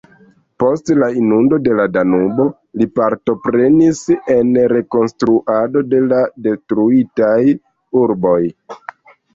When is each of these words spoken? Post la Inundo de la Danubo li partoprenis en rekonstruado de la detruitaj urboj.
Post 0.61 0.87
la 1.01 1.09
Inundo 1.23 1.59
de 1.67 1.75
la 1.79 1.85
Danubo 1.97 2.47
li 2.81 2.87
partoprenis 3.01 4.01
en 4.39 4.59
rekonstruado 4.75 5.85
de 5.95 6.03
la 6.09 6.27
detruitaj 6.49 7.41
urboj. 8.05 8.39